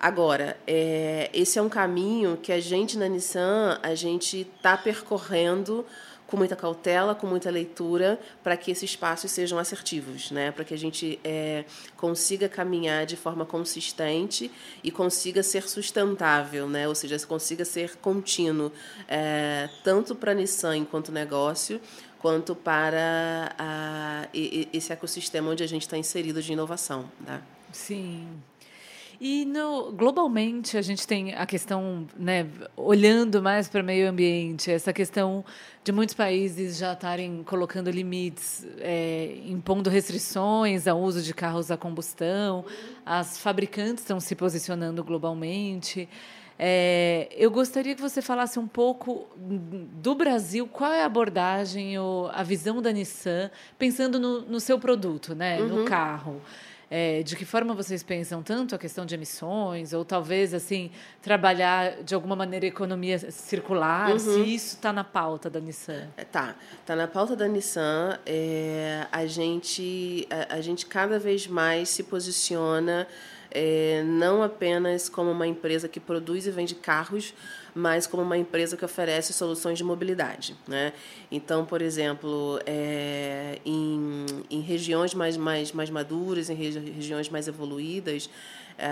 [0.00, 5.84] Agora, é, esse é um caminho que a gente na Nissan a gente está percorrendo
[6.28, 10.52] com muita cautela, com muita leitura, para que esses passos sejam assertivos, né?
[10.52, 11.64] para que a gente é,
[11.96, 14.50] consiga caminhar de forma consistente
[14.84, 16.86] e consiga ser sustentável, né?
[16.86, 18.70] ou seja, consiga ser contínuo,
[19.08, 21.80] é, tanto para a Nissan enquanto negócio,
[22.18, 27.10] quanto para a, esse ecossistema onde a gente está inserido de inovação.
[27.24, 27.40] Tá?
[27.72, 28.28] Sim.
[29.20, 34.70] E no, globalmente a gente tem a questão, né, olhando mais para o meio ambiente,
[34.70, 35.44] essa questão
[35.82, 41.76] de muitos países já estarem colocando limites, é, impondo restrições ao uso de carros a
[41.76, 42.64] combustão,
[43.04, 46.08] as fabricantes estão se posicionando globalmente.
[46.56, 52.28] É, eu gostaria que você falasse um pouco do Brasil, qual é a abordagem ou
[52.28, 55.68] a visão da Nissan, pensando no, no seu produto, né, uhum.
[55.68, 56.40] no carro.
[56.90, 62.02] É, de que forma vocês pensam tanto a questão de emissões ou talvez assim trabalhar
[62.02, 64.18] de alguma maneira economia circular uhum.
[64.18, 69.06] se isso está na pauta da Nissan é, tá tá na pauta da Nissan é,
[69.12, 73.06] a gente a, a gente cada vez mais se posiciona
[73.50, 77.34] é, não apenas como uma empresa que produz e vende carros,
[77.78, 80.56] mas como uma empresa que oferece soluções de mobilidade.
[80.66, 80.92] Né?
[81.30, 87.46] Então, por exemplo, é, em, em regiões mais, mais, mais maduras, em regi regiões mais
[87.46, 88.28] evoluídas,
[88.76, 88.86] é,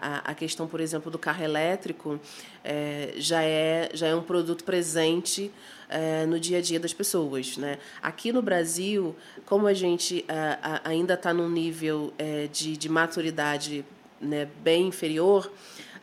[0.00, 2.20] a, a, questão, por exemplo, do carro elétrico
[2.62, 5.50] é, já, é, já é um produto presente
[5.88, 7.56] é, no dia a dia das pessoas.
[7.56, 7.78] Né?
[8.00, 13.84] Aqui no Brasil, como a gente é, ainda está num nível é, de, de maturidade
[14.20, 15.50] né, bem inferior,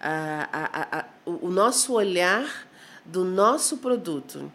[0.02, 2.68] a, o nosso olhar
[3.04, 4.52] do nosso produto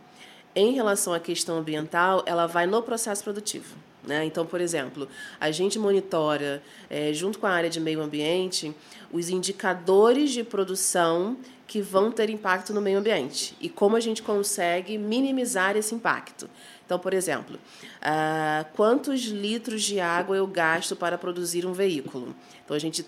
[0.54, 3.76] em relação à questão ambiental, ela vai no processo produtivo.
[4.02, 4.24] Né?
[4.24, 8.74] Então, por exemplo, a gente monitora, é, junto com a área de meio ambiente,
[9.12, 14.22] os indicadores de produção que vão ter impacto no meio ambiente e como a gente
[14.22, 16.50] consegue minimizar esse impacto.
[16.84, 22.34] Então, por exemplo, uh, quantos litros de água eu gasto para produzir um veículo?
[22.64, 23.06] Então, a gente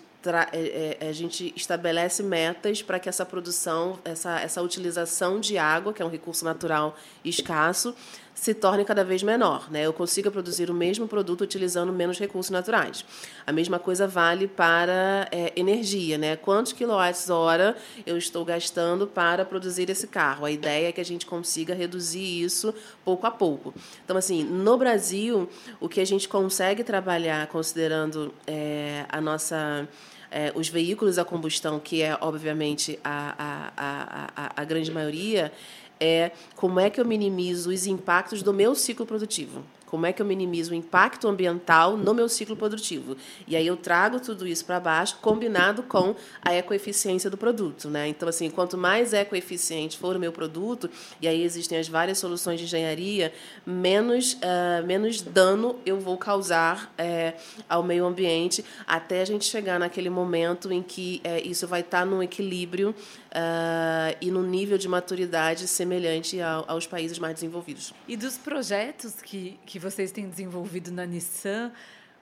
[1.01, 6.05] a gente estabelece metas para que essa produção, essa, essa utilização de água, que é
[6.05, 7.95] um recurso natural escasso,
[8.35, 9.71] se torne cada vez menor.
[9.71, 9.87] Né?
[9.87, 13.05] Eu consiga produzir o mesmo produto utilizando menos recursos naturais.
[13.47, 16.19] A mesma coisa vale para é, energia.
[16.19, 16.37] Né?
[16.37, 20.45] Quantos quilowatts-hora eu estou gastando para produzir esse carro?
[20.45, 23.75] A ideia é que a gente consiga reduzir isso pouco a pouco.
[24.05, 25.49] Então, assim, no Brasil,
[25.81, 29.87] o que a gente consegue trabalhar, considerando é, a nossa
[30.33, 35.53] é, os veículos a combustão, que é obviamente a, a, a, a, a grande maioria,
[36.01, 39.63] é como é que eu minimizo os impactos do meu ciclo produtivo.
[39.93, 43.15] Como é que eu minimizo o impacto ambiental no meu ciclo produtivo?
[43.47, 47.91] E aí eu trago tudo isso para baixo, combinado com a ecoeficiência do produto.
[47.91, 48.09] Né?
[48.09, 50.89] Então, assim, quanto mais ecoeficiente for o meu produto,
[51.21, 53.35] e aí existem as várias soluções de engenharia,
[53.67, 59.79] menos, uh, menos dano eu vou causar uh, ao meio ambiente, até a gente chegar
[59.79, 62.95] naquele momento em que uh, isso vai estar tá num equilíbrio
[63.33, 67.95] Uh, e no nível de maturidade semelhante ao, aos países mais desenvolvidos.
[68.07, 71.73] E dos projetos que, que vocês têm desenvolvido na Nissan,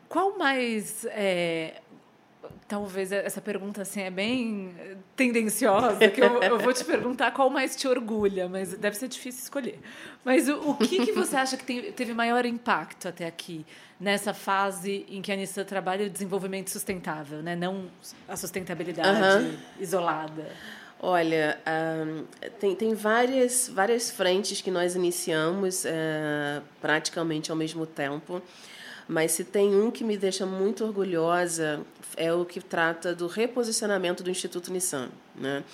[0.09, 1.81] qual mais é,
[2.69, 4.73] talvez essa pergunta assim é bem
[5.17, 9.43] tendenciosa, que eu, eu, vou te perguntar qual mais te orgulha, mas deve ser difícil
[9.43, 9.81] escolher.
[10.25, 13.67] Mas o, o que, que você acha que tem, teve maior impacto até aqui
[13.99, 17.57] nessa fase em que a Nissan trabalha o desenvolvimento sustentável, né?
[17.57, 17.91] não
[18.29, 19.57] a sustentabilidade uhum.
[19.81, 20.53] isolada?
[21.03, 28.43] Olha, uh, tem, tem várias, várias frentes que nós iniciamos uh, praticamente ao mesmo tempo,
[29.09, 31.81] mas se tem um que me deixa muito orgulhosa
[32.19, 35.09] é o que trata do reposicionamento do Instituto Nissan.
[35.35, 35.65] Né?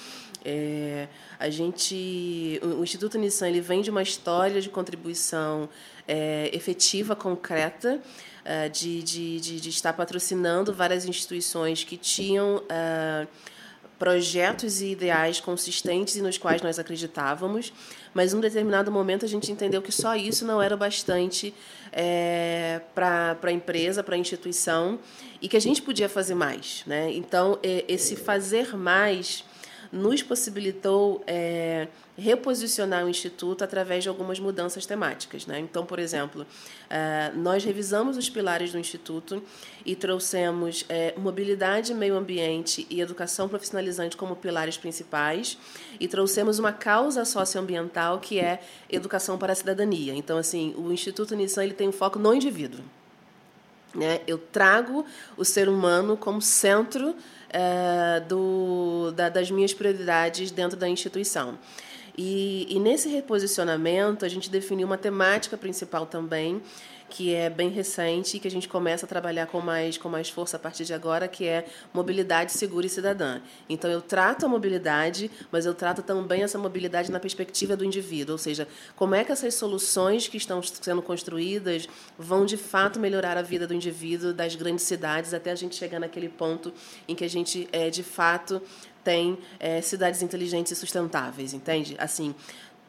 [0.45, 1.09] É,
[1.41, 5.69] a gente, o Instituto Nissan ele vem de uma história de contribuição
[6.07, 8.01] é, efetiva, concreta,
[8.45, 12.62] uh, de, de, de, de, estar patrocinando várias instituições que tinham
[13.99, 17.73] projetos e ideais consistentes e nos quais nós acreditávamos,
[18.13, 21.55] mas em um determinado momento a gente entendeu que só isso não era bastante
[21.93, 24.99] é, para a empresa, para a instituição,
[25.41, 26.83] e que a gente podia fazer mais.
[26.87, 27.13] Né?
[27.13, 29.45] Então, esse fazer mais
[29.92, 35.46] nos possibilitou é, reposicionar o Instituto através de algumas mudanças temáticas.
[35.46, 35.59] Né?
[35.61, 36.46] Então, por exemplo,
[36.88, 39.42] é, nós revisamos os pilares do Instituto
[39.85, 45.59] e trouxemos é, mobilidade, meio ambiente e educação profissionalizante como pilares principais
[46.01, 50.14] e trouxemos uma causa socioambiental que é educação para a cidadania.
[50.14, 52.81] Então, assim, o Instituto Nissan ele tem um foco no indivíduo.
[53.94, 54.20] Né?
[54.27, 57.14] Eu trago o ser humano como centro
[57.57, 61.59] é, do, da, das minhas prioridades dentro da instituição.
[62.16, 66.61] E, e nesse reposicionamento, a gente definiu uma temática principal também,
[67.09, 70.29] que é bem recente e que a gente começa a trabalhar com mais, com mais
[70.29, 73.40] força a partir de agora, que é mobilidade segura e cidadã.
[73.69, 78.33] Então, eu trato a mobilidade, mas eu trato também essa mobilidade na perspectiva do indivíduo,
[78.33, 81.88] ou seja, como é que essas soluções que estão sendo construídas
[82.19, 86.01] vão, de fato, melhorar a vida do indivíduo das grandes cidades, até a gente chegar
[86.01, 86.73] naquele ponto
[87.07, 88.61] em que a gente, é, de fato,
[89.05, 91.95] tem é, cidades inteligentes e sustentáveis, entende?
[91.97, 92.35] Assim,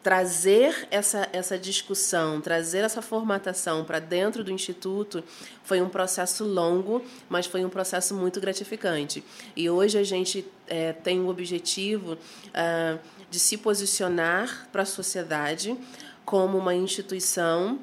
[0.02, 5.24] trazer essa, essa discussão, trazer essa formatação para dentro do Instituto
[5.64, 9.24] foi um processo longo, mas foi um processo muito gratificante.
[9.56, 12.18] E hoje a gente é, tem o objetivo
[12.54, 12.98] ah,
[13.30, 15.78] de se posicionar para a sociedade
[16.24, 17.80] como uma instituição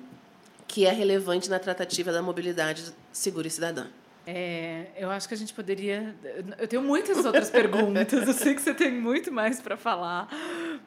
[0.66, 3.86] que é relevante na tratativa da mobilidade segura e cidadã.
[4.26, 6.14] É, eu acho que a gente poderia.
[6.58, 10.28] Eu tenho muitas outras perguntas, eu sei que você tem muito mais para falar,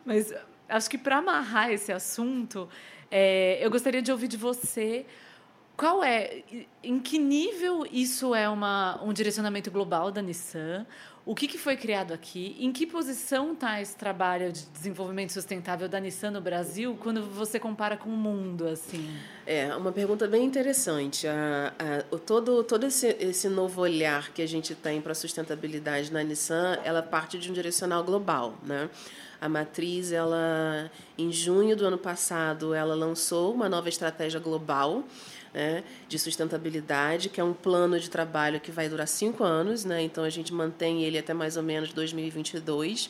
[0.04, 0.34] mas
[0.70, 2.70] acho que para amarrar esse assunto,
[3.10, 5.06] é, eu gostaria de ouvir de você
[5.78, 6.42] qual é,
[6.84, 10.88] em que nível isso é uma, um direcionamento global da Nissan?
[11.24, 12.58] O que, que foi criado aqui?
[12.60, 17.60] Em que posição está esse trabalho de desenvolvimento sustentável da Nissan no Brasil quando você
[17.60, 18.66] compara com o mundo?
[18.66, 19.08] assim?
[19.46, 21.28] É uma pergunta bem interessante.
[21.28, 25.16] A, a, o, todo todo esse, esse novo olhar que a gente tem para a
[25.16, 28.90] sustentabilidade na Nissan, ela parte de um direcional global, né?
[29.40, 35.04] A matriz, ela em junho do ano passado, ela lançou uma nova estratégia global
[35.54, 40.02] né, de sustentabilidade, que é um plano de trabalho que vai durar cinco anos, né,
[40.02, 43.10] então a gente mantém ele até mais ou menos 2022.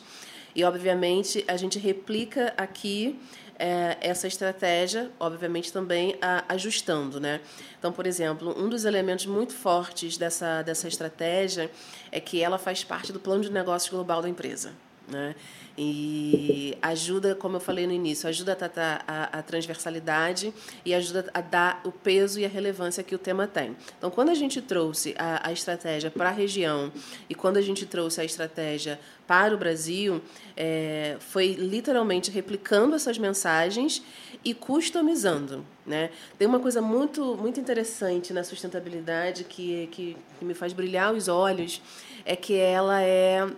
[0.54, 3.18] E, obviamente, a gente replica aqui
[3.58, 7.20] é, essa estratégia, obviamente, também a, ajustando.
[7.20, 7.40] Né?
[7.78, 11.70] Então, por exemplo, um dos elementos muito fortes dessa, dessa estratégia
[12.10, 14.72] é que ela faz parte do plano de negócios global da empresa.
[15.10, 15.34] Né?
[15.76, 20.52] E ajuda, como eu falei no início, ajuda a tratar a, a, transversalidade
[20.84, 23.76] e ajuda a dar o peso e a relevância que o tema tem.
[23.96, 26.92] Então, quando a gente trouxe a, a estratégia para a região
[27.30, 30.20] e quando a gente trouxe a estratégia para o Brasil,
[30.56, 34.02] é, foi literalmente replicando essas mensagens
[34.44, 35.64] e customizando.
[35.86, 36.10] Né?
[36.36, 41.28] Tem uma coisa muito, muito interessante na sustentabilidade que, que, que me faz brilhar os
[41.28, 41.80] olhos,
[42.24, 43.48] é que ela é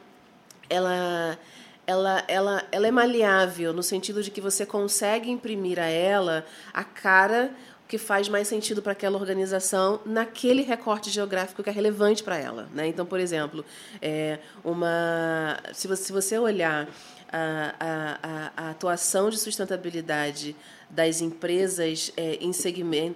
[0.70, 1.38] ela
[1.87, 6.85] ela, ela, ela é maleável no sentido de que você consegue imprimir a ela a
[6.85, 7.50] cara
[7.88, 12.68] que faz mais sentido para aquela organização naquele recorte geográfico que é relevante para ela.
[12.72, 12.87] Né?
[12.87, 13.64] Então, por exemplo,
[14.00, 16.88] é uma, se, você, se você olhar
[17.33, 20.54] a, a, a, atuação de sustentabilidade
[20.88, 22.52] das empresas é, em,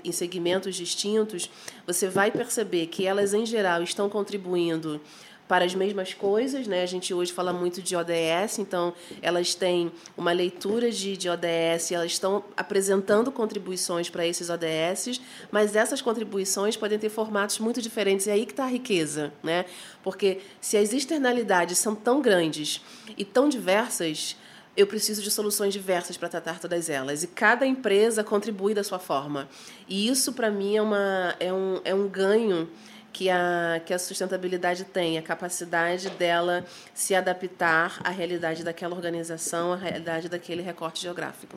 [0.05, 1.49] em segmentos distintos,
[1.87, 5.01] você vai perceber que elas, em geral, estão contribuindo
[5.47, 6.83] para as mesmas coisas, né?
[6.83, 11.93] A gente hoje fala muito de ODS, então elas têm uma leitura de, de ODS,
[11.93, 18.27] elas estão apresentando contribuições para esses ODS, mas essas contribuições podem ter formatos muito diferentes.
[18.27, 19.67] E é aí que está a riqueza, né?
[20.03, 22.81] Porque se as externalidades são tão grandes
[23.17, 24.37] e tão diversas,
[24.77, 27.23] eu preciso de soluções diversas para tratar todas elas.
[27.23, 29.49] E cada empresa contribui da sua forma.
[29.89, 32.69] E isso, para mim, é, uma, é, um, é um ganho
[33.15, 39.73] que a, que a sustentabilidade tem, a capacidade dela se adaptar à realidade daquela organização,
[39.73, 41.57] à realidade daquele recorte geográfico.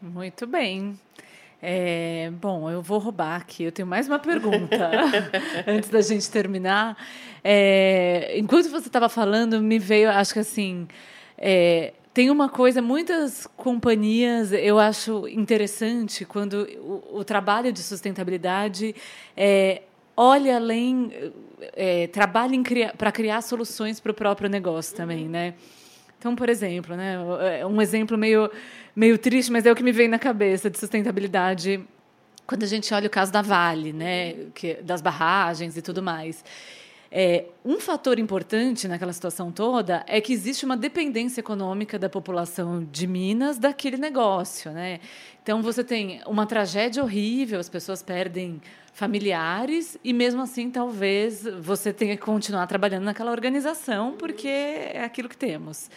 [0.00, 0.96] Muito bem.
[1.60, 3.64] É, bom, eu vou roubar aqui.
[3.64, 4.90] Eu tenho mais uma pergunta
[5.66, 6.96] antes da gente terminar.
[7.42, 10.86] É, enquanto você estava falando, me veio, acho que assim,
[11.36, 18.94] é, tem uma coisa, muitas companhias, eu acho interessante quando o, o trabalho de sustentabilidade
[19.36, 19.82] é
[20.16, 21.12] olhe além,
[21.74, 22.62] é, trabalhe
[22.96, 25.54] para criar soluções para o próprio negócio também, né?
[26.18, 27.16] Então, por exemplo, né,
[27.60, 28.50] é um exemplo meio,
[28.96, 31.84] meio triste, mas é o que me vem na cabeça de sustentabilidade
[32.46, 36.44] quando a gente olha o caso da Vale, né, que, das barragens e tudo mais.
[37.16, 42.84] É, um fator importante naquela situação toda é que existe uma dependência econômica da população
[42.90, 44.72] de Minas daquele negócio.
[44.72, 44.98] Né?
[45.42, 48.60] Então, você tem uma tragédia horrível, as pessoas perdem
[48.94, 55.28] familiares e, mesmo assim, talvez você tenha que continuar trabalhando naquela organização, porque é aquilo
[55.28, 55.90] que temos.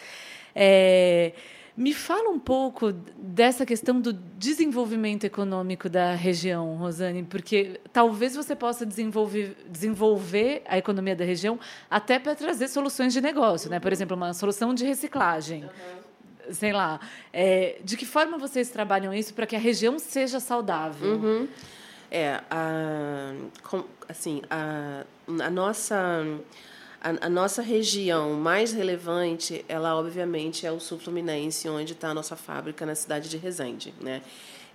[0.54, 1.32] É,
[1.76, 8.56] me fala um pouco dessa questão do desenvolvimento econômico da região, Rosane, porque talvez você
[8.56, 11.56] possa desenvolver, desenvolver a economia da região
[11.88, 13.78] até para trazer soluções de negócio, né?
[13.78, 15.70] Por exemplo, uma solução de reciclagem.
[16.50, 16.98] Sei lá.
[17.32, 21.12] É, de que forma vocês trabalham isso para que a região seja saudável?
[21.12, 21.48] Uhum.
[22.10, 23.32] É, a,
[24.08, 25.04] assim, a,
[25.44, 26.24] a nossa
[27.00, 32.14] a, a, nossa região mais relevante, ela obviamente é o sul fluminense, onde está a
[32.14, 34.22] nossa fábrica na cidade de Resende, né?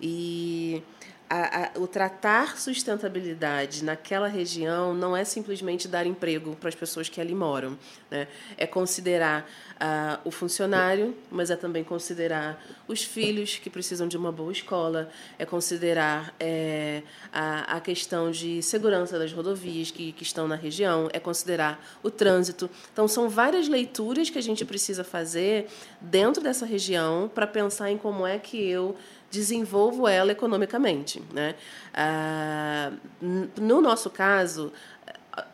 [0.01, 0.81] E
[1.29, 7.09] a, a, o tratar sustentabilidade naquela região não é simplesmente dar emprego para as pessoas
[7.09, 7.77] que ali moram.
[8.11, 8.27] Né?
[8.57, 14.31] É considerar uh, o funcionário, mas é também considerar os filhos que precisam de uma
[14.31, 15.09] boa escola,
[15.39, 17.01] é considerar é,
[17.31, 22.11] a, a questão de segurança das rodovias que, que estão na região, é considerar o
[22.11, 22.69] trânsito.
[22.91, 25.67] Então, são várias leituras que a gente precisa fazer
[25.99, 28.95] dentro dessa região para pensar em como é que eu
[29.33, 31.21] desenvolvo ela economicamente.
[31.33, 31.55] Né?
[31.91, 34.71] Ah, no nosso caso,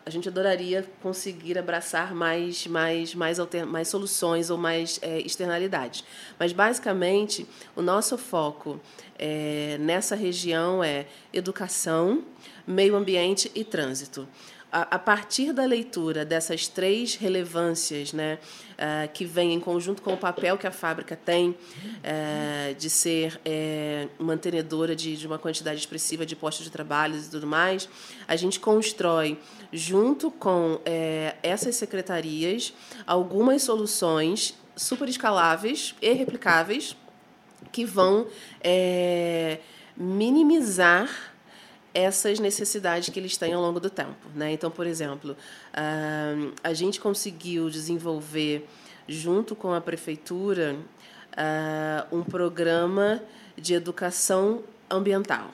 [0.04, 6.04] a gente adoraria conseguir abraçar mais, mais, mais, alter, mais soluções ou mais é, externalidades.
[6.38, 8.78] Mas, basicamente, o nosso foco
[9.18, 12.22] é, nessa região é educação,
[12.66, 14.28] meio ambiente e trânsito
[14.72, 18.38] a, partir da leitura dessas três relevâncias, né,
[18.74, 23.40] uh, que vêm em conjunto com o papel que a fábrica tem uh, de ser
[23.44, 27.88] uh, mantenedora de, de, uma quantidade expressiva de postos de trabalho e tudo mais,
[28.28, 29.38] a gente constrói,
[29.72, 30.80] junto com
[31.42, 32.72] essas secretarias,
[33.06, 36.96] algumas soluções super escaláveis e replicáveis
[37.70, 38.26] que vão
[39.96, 41.08] minimizar
[41.92, 44.28] essas necessidades que eles têm ao longo do tempo.
[44.34, 44.52] Né?
[44.52, 45.36] Então, por exemplo,
[46.62, 48.68] a gente conseguiu desenvolver,
[49.08, 50.76] junto com a prefeitura,
[52.12, 53.22] um programa
[53.56, 55.50] de educação ambiental.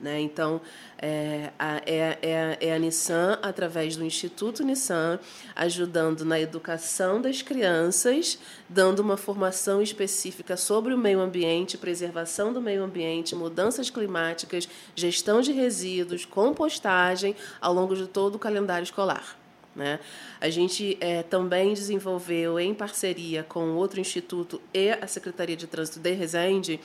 [0.00, 0.18] Né?
[0.20, 0.62] Então,
[0.98, 5.18] é a, é, é, é a Nissan, através do Instituto Nissan,
[5.54, 12.62] ajudando na educação das crianças, dando uma formação específica sobre o meio ambiente, preservação do
[12.62, 19.36] meio ambiente, mudanças climáticas, gestão de resíduos, compostagem, ao longo de todo o calendário escolar.
[19.76, 20.00] Né?
[20.40, 26.00] A gente é, também desenvolveu, em parceria com outro instituto e a Secretaria de Trânsito
[26.00, 26.80] de Resende,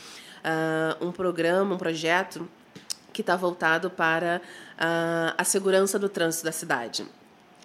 [0.45, 2.47] uh, um programa, um projeto
[3.15, 4.41] que está voltado para
[4.77, 7.05] a, a segurança do trânsito da cidade.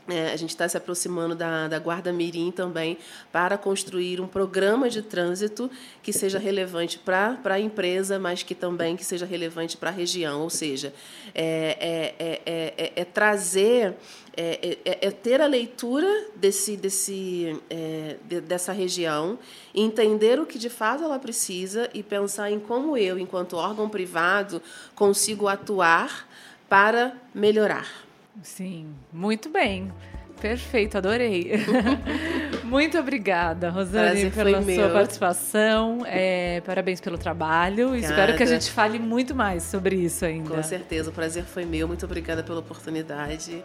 [0.09, 2.99] É, a gente está se aproximando da, da Guarda Mirim também
[3.31, 5.71] para construir um programa de trânsito
[6.03, 10.43] que seja relevante para a empresa, mas que também que seja relevante para a região.
[10.43, 10.93] Ou seja,
[11.35, 13.95] é, é, é, é trazer,
[14.37, 17.61] é, ter a leitura desse, desse,
[18.27, 19.39] de, dessa região,
[19.75, 24.61] entender o que de fato ela precisa e pensar em como eu, enquanto órgão privado,
[24.95, 26.29] consigo atuar
[26.69, 28.10] para melhorar.
[28.43, 29.91] Sim, muito bem.
[30.41, 31.53] Perfeito, adorei.
[32.65, 34.91] Muito obrigada, Rosane, pela sua meu.
[34.93, 35.99] participação.
[36.07, 37.89] É, parabéns pelo trabalho.
[37.89, 38.15] Obrigada.
[38.15, 40.49] Espero que a gente fale muito mais sobre isso ainda.
[40.49, 41.87] Com certeza, o prazer foi meu.
[41.87, 43.63] Muito obrigada pela oportunidade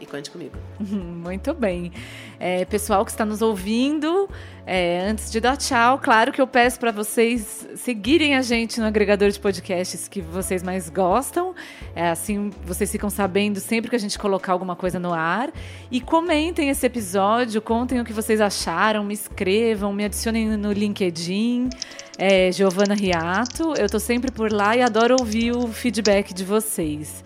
[0.00, 0.56] e conte comigo.
[0.80, 1.92] Muito bem.
[2.38, 4.28] É, pessoal que está nos ouvindo,
[4.66, 8.86] é, antes de dar tchau, claro que eu peço para vocês seguirem a gente no
[8.86, 11.54] agregador de podcasts que vocês mais gostam.
[11.94, 15.50] É, assim vocês ficam sabendo sempre que a gente colocar alguma coisa no ar.
[15.90, 21.70] E comentem esse episódio, contem o que vocês acharam, me escrevam, me adicionem no LinkedIn.
[22.18, 27.22] É, Giovana Riato, eu estou sempre por lá e adoro ouvir o feedback de vocês.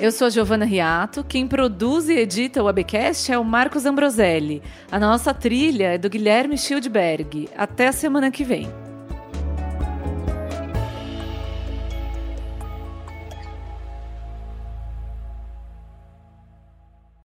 [0.00, 1.22] Eu sou a Giovana Riato.
[1.22, 4.62] Quem produz e edita o Abcast é o Marcos Ambroselli.
[4.90, 7.50] A nossa trilha é do Guilherme Schildberg.
[7.54, 8.66] Até a semana que vem.